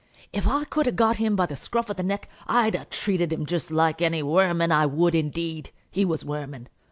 [0.33, 3.31] If I could a got him by the scuff of the neck, I'd a treated
[3.31, 5.69] him jist like any wermin; I would, indeed!
[5.91, 6.69] He was wermin!